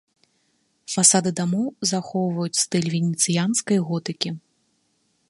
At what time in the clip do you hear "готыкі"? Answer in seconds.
3.91-4.29